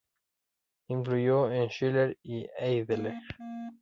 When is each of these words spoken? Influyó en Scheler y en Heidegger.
Influyó 0.87 1.51
en 1.51 1.69
Scheler 1.69 2.17
y 2.23 2.45
en 2.45 2.49
Heidegger. 2.57 3.13